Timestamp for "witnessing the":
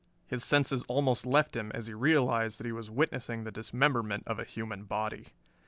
2.89-3.51